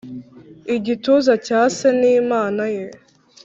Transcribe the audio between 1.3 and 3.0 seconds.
cya se n'imana ye.